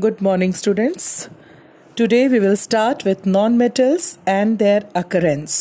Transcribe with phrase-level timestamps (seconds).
[0.00, 1.28] Good morning, students.
[1.96, 5.54] Today we will start with non-metals and their occurrence.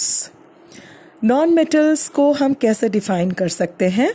[1.24, 4.12] Non-metals को हम कैसे define कर सकते हैं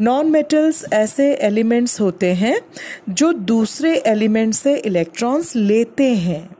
[0.00, 2.60] Non-metals ऐसे एलिमेंट्स होते हैं
[3.08, 6.56] जो दूसरे एलिमेंट से इलेक्ट्रॉन्स लेते हैं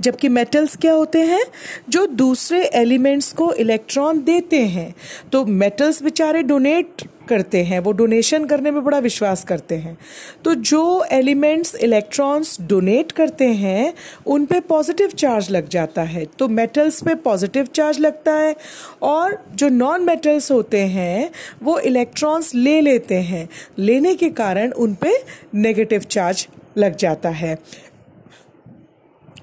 [0.00, 1.44] जबकि मेटल्स क्या होते हैं?
[1.88, 4.94] जो दूसरे एलिमेंट्स को इलेक्ट्रॉन देते हैं।
[5.32, 6.86] तो मेटल्स बेचारे डोनेट
[7.28, 9.98] करते हैं, वो डोनेशन करने में बड़ा विश्वास करते हैं।
[10.44, 13.94] तो जो एलिमेंट्स इलेक्ट्रॉन्स डोनेट करते हैं,
[14.26, 18.56] उन पे पॉजिटिव चार्ज लग जाता है। तो मेटल्स पे पॉजिटिव चार्ज लगता है
[19.02, 21.30] और जो नॉन मेटल्स होते हैं,
[21.62, 25.12] वो इलेक्ट्रॉन्स ले लेते हैं। लेने के कारण उन पे
[25.54, 27.58] नेगेटिव चार्ज लग जाता है।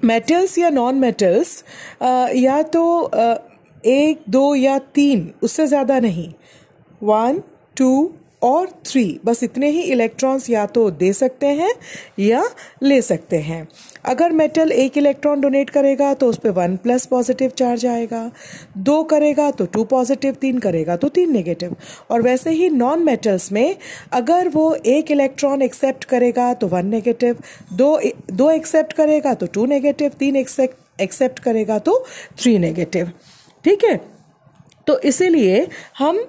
[0.04, 1.62] मेटल्स या नॉन मेटल्स
[2.36, 3.10] या तो
[3.84, 6.28] एक, दो या तीन, उससे ज़्यादा नहीं।
[7.02, 7.42] वन
[7.76, 8.12] टू
[8.44, 11.72] और थ्री बस इतने ही इलेक्ट्रॉन्स या तो दे सकते हैं
[12.18, 12.44] या
[12.82, 13.66] ले सकते हैं।
[14.04, 18.30] अगर मेटल एक इलेक्ट्रॉन डोनेट करेगा तो उस पर वन प्लस पॉजिटिव चार्ज आएगा।
[18.78, 21.76] दो करेगा तो टू पॉजिटिव तीन करेगा तो तीन नेगेटिव
[22.10, 23.76] और वैसे ही नॉन मेटल्स में,
[24.12, 27.38] अगर वो एक इलेक्ट्रॉन एक्सेप्ट करेगा तो वन नेगेटिव
[27.72, 27.98] दो
[28.32, 32.04] दो एक्सेप्ट करेगा तो टू नेगेटिव तीन एक्सेप्ट करेगा तो
[32.38, 33.12] थ्री नेगेटिव
[33.64, 33.96] ठीक है?
[34.86, 35.66] तो इसीलिए
[35.98, 36.24] हम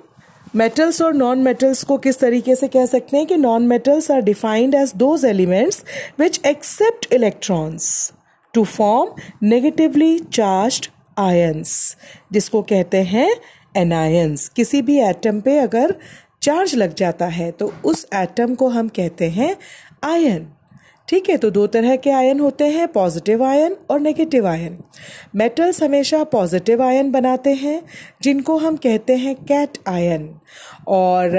[0.55, 4.21] मेटल्स और नॉन मेटल्स को किस तरीके से कह सकते हैं कि non metals are
[4.21, 5.83] defined as those elements
[6.19, 8.13] which accept electrons
[8.53, 10.89] to form negatively charge
[11.19, 11.75] ions
[12.33, 13.29] जिसको कहते हैं
[13.77, 15.95] एनायंस किसी भी एटम पे अगर
[16.41, 19.55] चार्ज लग जाता है तो उस एटम को हम कहते हैं
[20.03, 20.47] आयन
[21.07, 24.77] ठीक है तो दो तरह के आयन होते हैं पॉजिटिव आयन और नेगेटिव आयन।
[25.35, 27.81] मेटल्स हमेशा पॉजिटिव आयन बनाते हैं,
[28.21, 30.29] जिनको हम कहते हैं कैट आयन
[30.87, 31.37] और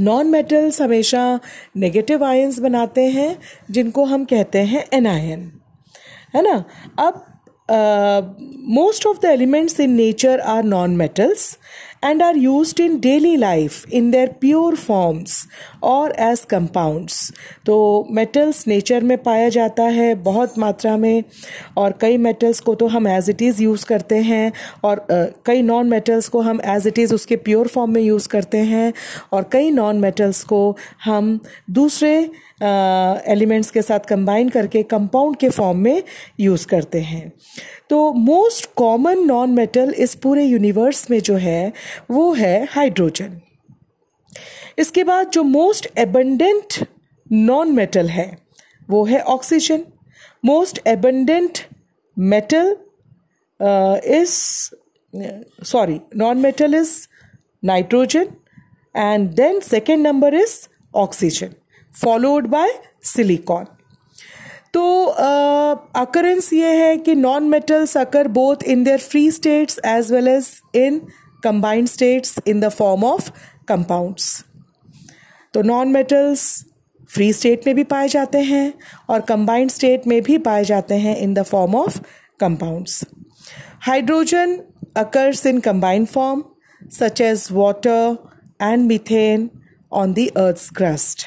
[0.00, 1.40] नॉन मेटल्स हमेशा
[1.76, 3.36] नेगेटिव आयन्स बनाते हैं,
[3.70, 5.50] जिनको हम कहते हैं एनायन
[6.34, 6.64] है ना?
[6.98, 7.24] अब
[8.68, 11.56] most of the elements in nature are non metals
[12.04, 15.36] and are used in daily life in their pure forms
[15.82, 17.16] or as compounds
[17.66, 17.76] तो
[18.10, 21.24] metals nature में पाया जाता है बहुत मात्रा में
[21.76, 24.52] और कई metals को तो हम as it is यूज़ करते हैं
[24.84, 28.28] और uh, कई non metals को हम as it is उसके pure form में यूज़
[28.28, 28.92] करते हैं
[29.32, 30.64] और कई non metals को
[31.04, 31.38] हम
[31.70, 32.14] दूसरे
[32.64, 36.02] एलिमेंट्स के साथ कंबाइन करके कंपाउंड के फॉर्म में
[36.40, 37.32] यूज़ करते हैं।
[37.90, 41.72] तो मोस्ट कॉमन नॉन मेटल इस पूरे यूनिवर्स में जो है,
[42.10, 43.40] वो है हाइड्रोजन
[44.78, 46.84] इसके बाद जो मोस्ट एबंडेंट
[47.32, 48.30] नॉन मेटल है,
[48.88, 49.84] वो है oxygen
[50.44, 51.58] most abundant
[52.16, 52.76] metal
[54.12, 54.32] is
[55.64, 56.96] sorry non metal is
[57.62, 58.26] nitrogen
[58.94, 60.56] and then second number is
[60.94, 61.54] oxygen
[61.94, 62.72] followed by
[63.04, 63.66] silicon
[64.74, 65.04] तो
[65.96, 70.48] अकरेंस ये है कि non metals occur both in their free states as well as
[70.76, 71.00] in
[71.42, 73.30] combined states in the form of
[73.68, 74.44] compounds
[75.54, 76.44] तो non metals
[77.08, 78.72] free state में भी पाए जाते हैं
[79.10, 82.00] और कंबाइंड स्टेट में भी पाए जाते हैं in the form of
[82.40, 83.04] compounds
[83.80, 84.58] hydrogen
[84.96, 86.44] occurs in combined form
[86.92, 88.16] such as water
[88.62, 89.50] and methane
[89.92, 91.26] on the earth crust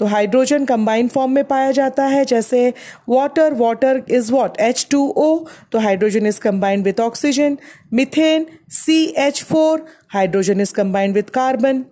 [0.00, 2.72] तो हाइड्रोजन कंबाइन फॉर्म में पाया जाता है, जैसे
[3.08, 5.28] water water is what H two O
[5.72, 7.58] तो hydrogen is combined with oxygen
[7.92, 9.84] methane C H four
[10.14, 11.84] hydrogen is combined with carbon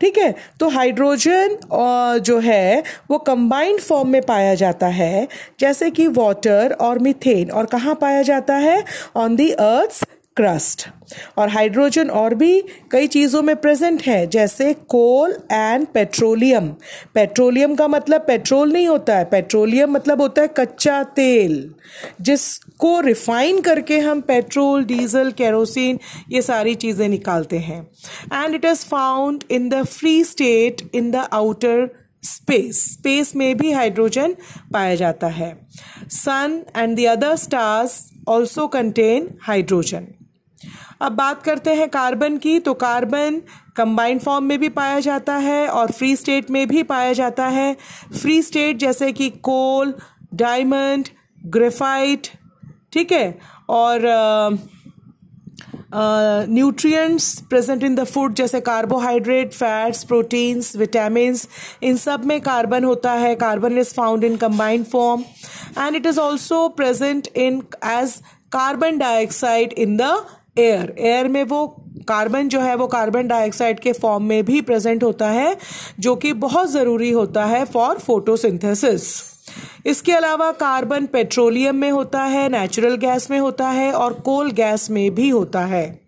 [0.00, 0.34] ठीक है?
[0.60, 1.56] तो हाइड्रोजन
[2.24, 5.26] जो है, वो कंबाइंड फॉर्म में पाया जाता है,
[5.60, 8.82] जैसे कि वाटर और मिथेन और कहाँ पाया जाता है?
[9.16, 10.06] ऑन दी अर्थ
[10.36, 10.86] क्रस्ट
[11.38, 12.60] और हाइड्रोजन और भी
[12.92, 16.68] कई चीज़ों में प्रेजेंट है, जैसे कोल एंड पेट्रोलियम
[17.14, 21.74] पेट्रोलियम का मतलब पेट्रोल नहीं होता है पेट्रोलियम मतलब होता है कच्चा तेल,
[22.20, 25.98] जिसको रिफाइन करके हम पेट्रोल डीजल केरोसिन
[26.32, 27.80] ये सारी चीज़ें निकालते हैं.
[28.34, 31.88] And it is found in the free state in the outer
[32.24, 34.34] space space में भी हाइड्रोजन
[34.72, 35.52] पाया जाता है.
[36.08, 40.06] Sun and the other stars also contain hydrogen
[41.00, 43.40] अब बात करते हैं कार्बन की। तो कार्बन
[43.76, 47.76] कंबाइंड फॉर्म में भी पाया जाता है और फ्री स्टेट में भी पाया जाता है।
[48.12, 49.94] फ्री स्टेट जैसे कि कोल
[50.34, 51.08] डायमंड
[51.46, 52.28] ग्रेफाइट
[52.92, 53.38] ठीक है?
[53.70, 54.00] और
[56.48, 61.36] nutrients present in the food जैसे कार्बोहाइड्रेट फैट्स प्रोटीन्स विटामिन
[61.82, 65.24] इन सब में कार्बन होता है। Carbon is found in combined form
[65.78, 68.14] and it is also present in as
[68.52, 70.02] carbon dioxide in the
[70.58, 71.66] air air में वो
[72.08, 75.56] कार्बन जो है, वो कार्बन डाइऑक्साइड के फॉर्म में भी प्रेजेंट होता है,
[76.00, 79.30] जो कि बहुत ज़रूरी होता है फॉर फोटोसिंथेसिस
[79.86, 84.90] इसके अलावा कार्बन पेट्रोलियम में होता है नेचुरल गैस में होता है और कोल गैस
[84.90, 86.00] में भी होता है.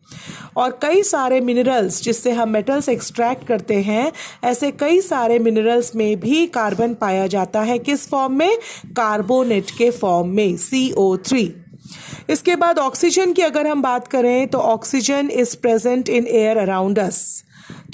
[0.56, 4.12] और कई सारे मिनरल्स जिससे हम मेटल्स एक्सट्रैक्ट करते हैं,
[4.44, 7.78] ऐसे कई सारे मिनरल्स में भी कार्बन पाया जाता है.
[7.78, 8.56] किस फॉर्म में?
[8.86, 11.54] कार्बोनेट के फॉर्म में सी ओ थ्री
[12.30, 16.98] इसके बाद ऑक्सीजन की अगर हम बात करें तो oxygen is present in air around
[16.98, 17.22] us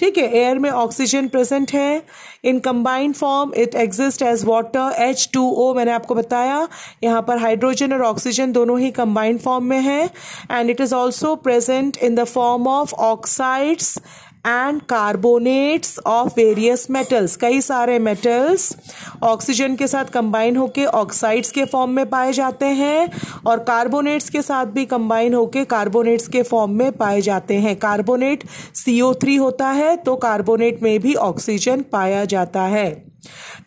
[0.01, 2.03] ठीक है एयर में ऑक्सीजन प्रेजेंट है.
[2.45, 6.69] In combined form it exist as water H two O मैंने आपको बताया.
[7.05, 10.11] यहाँ पर हाइड्रोजन और ऑक्सीजन दोनों ही कंबाइंड फॉर्म में है.
[10.51, 13.99] And it is also present in the form of oxides
[14.47, 18.77] and carbonates of various metals कई सारे मेटल्स
[19.23, 23.11] ऑक्सीजन के साथ कंबाइन होके ऑक्साइड्स के फॉर्म में पाए जाते हैं
[23.47, 28.45] और कार्बोनेट्स के साथ भी कंबाइन होके कार्बोनेट्स के फॉर्म में पाए जाते हैं। कार्बोनेट
[28.77, 33.08] CO3 होता है तो कार्बोनेट में भी ऑक्सीजन पाया जाता है।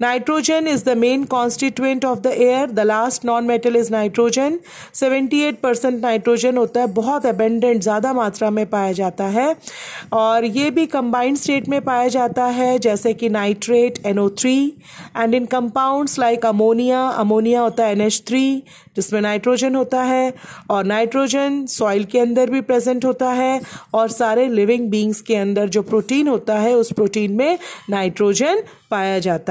[0.01, 2.67] Nitrogen is the main constituent of the air.
[2.67, 4.57] The last non-metal is nitrogen.
[4.93, 9.55] 78% nitrogen होता है। बहुत अबेंडेंट ज़्यादा मात्रा में पाया जाता है।
[10.13, 14.71] और ये भी कंबाइंड स्टेट में पाया जाता है, जैसे कि nitrate NO3
[15.17, 18.61] and in compounds like ammonia ammonia होता है NH3
[18.95, 20.33] जिसमें नाइट्रोजन होता है।
[20.69, 23.61] और नाइट्रोजन सॉइल के अंदर भी प्रेजेंट होता है।
[23.93, 27.57] और सारे लिविंग बींग्स के अंदर जो प्रोटीन होता है, उस प्रोटीन में
[27.89, 29.50] नाइट्रोजन पाया जाता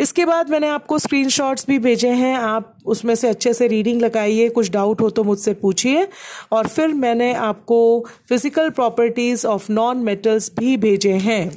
[0.00, 4.48] इसके बाद मैंने आपको स्क्रीनशॉट्स भी भेजे हैं। आप उसमें से अच्छे से रीडिंग लगाइए,
[4.48, 6.06] कुछ डाउट हो तो मुझसे पूछिए।
[6.52, 11.50] और फिर मैंने आपको physical properties of non metals भी भेजे हैं।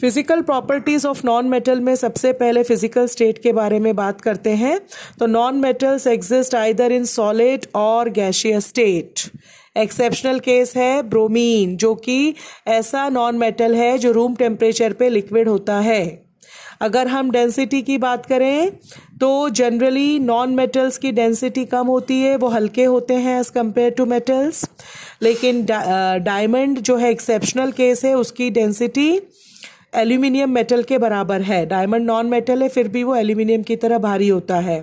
[0.00, 4.50] Physical properties of non metal में सबसे पहले फ़िज़िकल स्टेट के बारे में बात करते
[4.54, 4.78] हैं।
[5.18, 9.20] तो non metals exist either in solid और गैशियस स्टेट
[9.76, 12.34] एक्सेप्शनल केस है ब्रोमीन जो कि
[12.66, 16.04] ऐसा नॉन मेटल है जो रूम टेम्परेचर पे लिक्विड होता है।
[16.80, 18.70] अगर हम डेंसिटी की बात करें
[19.20, 23.90] तो जनरली नॉन मेटल्स की डेंसिटी कम होती है, वो हल्के होते हैं एज कंपेयर
[23.90, 24.64] टू मेटल्स
[25.22, 29.20] लेकिन डायमंड जो है एक्सेप्शनल केस है, उसकी डेंसिटी
[29.96, 33.98] एल्यूमिनियम मेटल के बराबर है। डायमंड नॉन मेटल है फिर भी वो एल्यूमिनियम की तरह
[33.98, 34.76] भारी होता है।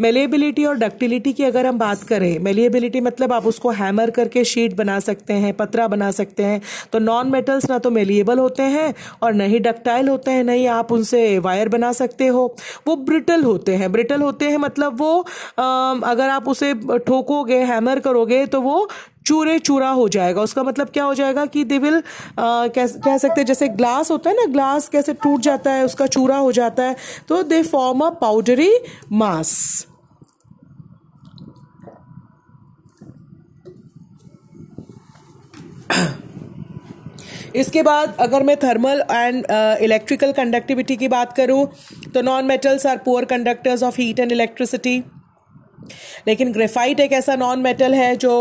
[0.00, 4.74] मेलिएबिलिटी और डक्टिलिटी की अगर हम बात करें मेलिएबिलिटी मतलब आप उसको हैमर करके शीट
[4.76, 6.60] बना सकते हैं पतरा बना सकते हैं।
[6.92, 10.66] तो नॉन मेटल्स ना तो मेलिएबल होते हैं और न ही डक्टाइल होते हैं नहीं
[10.68, 12.54] आप उनसे वायर बना सकते हो।
[12.86, 15.20] वो ब्रिटल होते हैं। ब्रिटल होते हैं मतलब वो
[15.58, 18.88] आ, अगर आप उसे ठोकोगे हैमर करोगे तो वो
[19.28, 22.02] चूरे चूरा हो जाएगा। उसका मतलब क्या हो जाएगा कि दे विल
[22.38, 26.36] कह सकते हैं, जैसे ग्लास होता है ना ग्लास कैसे टूट जाता है, उसका चूरा
[26.38, 26.96] हो जाता है
[27.28, 28.72] तो दे फॉर्म अ पाउडरी
[29.12, 29.86] मास
[37.56, 39.46] इसके बाद अगर मैं थर्मल एंड
[39.82, 41.66] इलेक्ट्रिकल कंडक्टिविटी की बात करूँ
[42.14, 45.02] तो non metals are poor conductors of heat and electricity
[46.28, 48.36] लेकिन ग्रेफाइट एक ऐसा नॉन मेटल है जो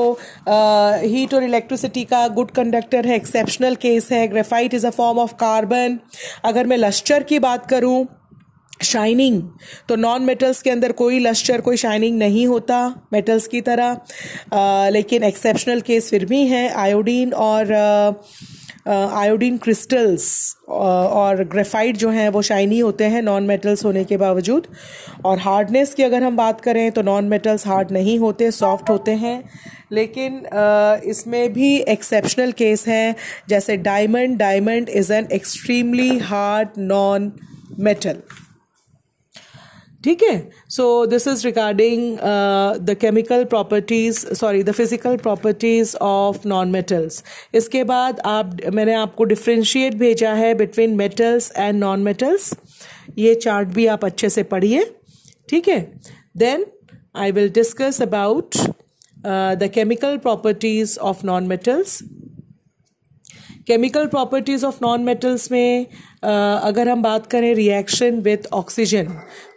[0.50, 5.34] हीट और इलेक्ट्रिसिटी का गुड कंडक्टर है एक्सेप्शनल केस है। Graphite is a form of
[5.40, 6.00] carbon
[6.46, 8.06] अगर मैं लश्चर की बात करूँ
[8.84, 9.42] शाइनिंग
[9.90, 12.80] तो नॉन मेटल्स के अंदर कोई लश्चर कोई शाइनिंग नहीं होता
[13.14, 13.98] मेटल्स की तरह।
[14.54, 18.12] आ, लेकिन एक्सेप्शनल केस फिर भी हैं आयोडीन और आ,
[18.88, 24.68] आयोडीन क्रिस्टल्स और ग्रेफाइट जो हैं, वो शाइनी होते हैं नॉन मेटल्स होने के बावजूद।
[25.26, 29.12] और हार्डनेस की अगर हम बात करें तो नॉन मेटल्स हार्ड नहीं होते सॉफ्ट होते
[29.12, 29.44] हैं।
[29.92, 30.42] लेकिन
[31.06, 33.16] इसमें भी एक्सेप्शनल केस हैं।
[33.50, 37.32] जैसे diamond diamond is an extremely hard non
[37.80, 38.22] metal
[40.04, 40.50] ठीक है?
[40.70, 42.18] So this is regarding
[42.82, 47.24] the chemical properties sorry the physical properties of non metals
[47.54, 52.54] इसके बाद आप, मैंने आपको डिफ्रेंशिएट भेजा है between metals and non metals
[53.18, 54.84] ये चार्ट भी आप अच्छे से पढ़िए,
[55.50, 55.80] ठीक है?
[56.38, 56.66] Then
[57.16, 58.58] I will discuss about
[59.26, 62.02] the chemical properties of non metals
[63.68, 65.86] chemical properties of non metals में
[66.24, 69.08] अगर हम बात करें रिएक्शन विथ ऑक्सीजन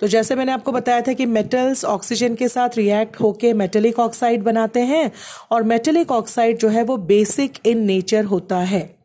[0.01, 4.43] तो जैसे मैंने आपको बताया था कि मेटल्स ऑक्सीजन के साथ रिएक्ट होकर मेटेलिक ऑक्साइड
[4.43, 5.11] बनाते हैं,
[5.51, 9.00] और मेटेलिक ऑक्साइड जो है वो बेसिक इन नेचर होता है।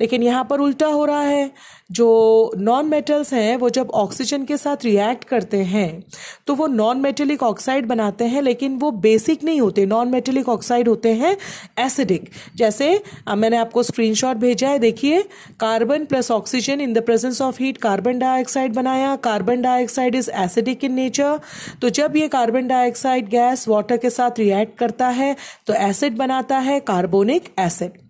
[0.00, 1.50] लेकिन यहाँ पर उल्टा हो रहा है।
[1.90, 6.02] जो नॉन मेटल्स हैं, वो जब ऑक्सीजन के साथ रिएक्ट करते हैं
[6.46, 10.88] तो वो नॉन मेटेलिक ऑक्साइड बनाते हैं, लेकिन वो बेसिक नहीं होते। नॉन मेटेलिक ऑक्साइड
[10.88, 11.36] होते हैं
[11.78, 12.88] एसिडिक जैसे
[13.28, 15.22] मैंने आपको स्क्रीनशॉट भेजा है, देखिए
[15.60, 20.84] carbon plus oxygen in the presence of heat carbon dioxide बनाया। Carbon dioxide is acidic
[20.84, 21.40] in nature
[21.82, 25.34] तो जब ये कार्बन डाइऑक्साइड गैस वाटर के साथ रिएक्ट करता है
[25.66, 28.01] तो एसिड बनाता है कार्बोनिक एसिड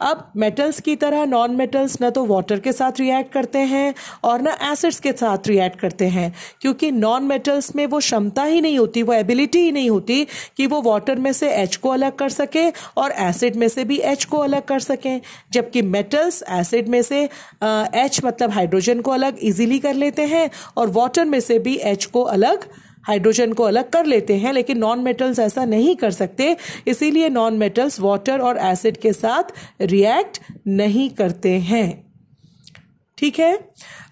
[0.00, 3.94] अब मेटल्स की तरह नॉन मेटल्स न तो वाटर के साथ रिएक्ट करते हैं
[4.24, 8.60] और न एसिड्स के साथ रिएक्ट करते हैं, क्योंकि नॉन मेटल्स में वो क्षमता ही
[8.60, 10.24] नहीं होती, वो एबिलिटी ही नहीं होती
[10.56, 13.98] कि वो वाटर में से एच को अलग कर सके और एसिड में से भी
[13.98, 15.20] एच को अलग कर सकें,
[15.52, 17.22] जबकि मेटल्स एसिड में से
[17.62, 22.04] एच मतलब हाइड्रोजन को अलग इजीली कर लेते हैं और वाटर में से भी एच
[22.04, 22.66] को अलग
[23.04, 26.56] हाइड्रोजन को अलग कर लेते हैं, लेकिन नॉन मेटल्स ऐसा नहीं कर सकते।
[26.86, 31.88] इसीलिए नॉन मेटल्स वाटर और एसिड के साथ रिएक्ट नहीं करते हैं।
[33.18, 33.52] ठीक है?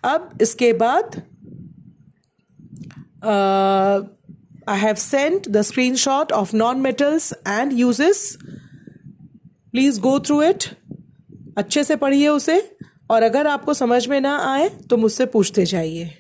[0.05, 1.23] अब इसके बाद
[4.69, 8.37] I have sent the screen shot of non metals and uses
[9.73, 10.65] please go through it
[11.59, 12.61] अच्छे से पढ़िए उसे।
[13.11, 16.11] और अगर आपको समझ में ना आए तो मुझसे पूछते जाइए।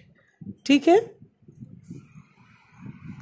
[0.66, 0.98] ठीक है?